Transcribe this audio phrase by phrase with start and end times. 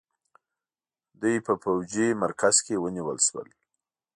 [1.21, 3.49] دوی په پوځي مرکز کې ونیول شول.